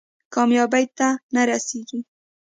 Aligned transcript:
کامیابۍ 0.33 0.85
ته 0.97 1.07
نه 1.33 1.41
رسېږي. 1.49 1.99